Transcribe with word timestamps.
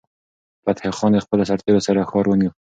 فتح 0.65 0.83
خان 0.97 1.11
د 1.13 1.23
خپلو 1.25 1.43
سرتیرو 1.49 1.85
سره 1.87 2.07
ښار 2.09 2.25
ونیو. 2.27 2.51